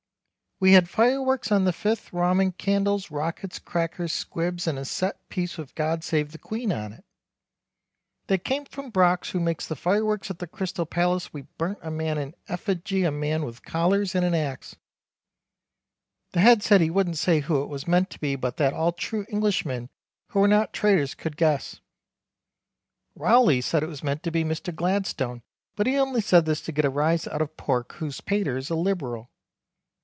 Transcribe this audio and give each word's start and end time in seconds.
We 0.59 0.73
had 0.73 0.87
fireworks 0.87 1.51
on 1.51 1.65
the 1.65 1.71
5th 1.71 2.11
romman 2.11 2.55
candles 2.55 3.09
rockets 3.09 3.57
crackers 3.57 4.13
squibs 4.13 4.67
and 4.67 4.77
a 4.77 4.85
set 4.85 5.27
piece 5.27 5.57
with 5.57 5.73
God 5.73 6.03
Save 6.03 6.33
the 6.33 6.37
Queen 6.37 6.71
on 6.71 6.93
it. 6.93 7.03
They 8.27 8.37
came 8.37 8.65
from 8.65 8.91
Broks 8.91 9.31
who 9.31 9.39
makes 9.39 9.65
the 9.65 9.75
fireworks 9.75 10.29
at 10.29 10.37
the 10.37 10.45
Crystal 10.45 10.85
palace 10.85 11.33
we 11.33 11.47
burnt 11.57 11.79
a 11.81 11.89
man 11.89 12.19
in 12.19 12.35
effigee 12.47 13.05
a 13.05 13.09
man 13.09 13.43
with 13.43 13.63
collars 13.63 14.13
and 14.13 14.23
an 14.23 14.35
axe. 14.35 14.75
The 16.33 16.41
Head 16.41 16.61
said 16.61 16.79
he 16.79 16.91
wouldn't 16.91 17.17
say 17.17 17.39
who 17.39 17.63
it 17.63 17.67
was 17.67 17.87
meant 17.87 18.11
to 18.11 18.19
be 18.19 18.35
but 18.35 18.57
that 18.57 18.71
all 18.71 18.91
true 18.91 19.25
Englishmen 19.31 19.89
who 20.27 20.41
were 20.41 20.47
not 20.47 20.73
traiters 20.73 21.15
could 21.17 21.37
guess. 21.37 21.81
Rowley 23.15 23.61
said 23.61 23.81
it 23.81 23.89
was 23.89 24.03
meant 24.03 24.21
to 24.21 24.31
be 24.31 24.43
Mister 24.43 24.71
Gladstone 24.71 25.41
but 25.75 25.87
he 25.87 25.97
only 25.97 26.21
said 26.21 26.45
this 26.45 26.61
to 26.61 26.71
get 26.71 26.85
a 26.85 26.89
rise 26.91 27.27
out 27.27 27.41
of 27.41 27.57
Pork 27.57 27.93
whose 27.93 28.21
paters 28.21 28.69
a 28.69 28.75
liberal. 28.75 29.31